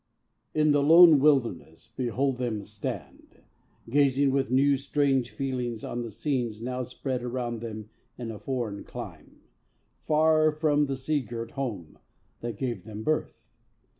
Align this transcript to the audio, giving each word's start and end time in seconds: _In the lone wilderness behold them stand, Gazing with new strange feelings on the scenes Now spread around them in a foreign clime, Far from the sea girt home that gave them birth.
_In 0.59 0.71
the 0.71 0.81
lone 0.81 1.19
wilderness 1.19 1.93
behold 1.95 2.37
them 2.37 2.63
stand, 2.63 3.43
Gazing 3.87 4.31
with 4.31 4.49
new 4.49 4.75
strange 4.75 5.29
feelings 5.29 5.83
on 5.83 6.01
the 6.01 6.09
scenes 6.09 6.59
Now 6.59 6.81
spread 6.81 7.21
around 7.21 7.61
them 7.61 7.91
in 8.17 8.31
a 8.31 8.39
foreign 8.39 8.83
clime, 8.83 9.41
Far 10.01 10.51
from 10.51 10.87
the 10.87 10.95
sea 10.95 11.19
girt 11.21 11.51
home 11.51 11.99
that 12.39 12.57
gave 12.57 12.83
them 12.83 13.03
birth. 13.03 13.43